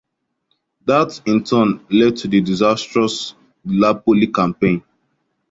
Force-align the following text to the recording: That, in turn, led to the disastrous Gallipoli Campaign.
That, 0.85 1.21
in 1.27 1.43
turn, 1.43 1.85
led 1.91 2.15
to 2.17 2.27
the 2.27 2.41
disastrous 2.41 3.35
Gallipoli 3.67 4.31
Campaign. 4.33 4.81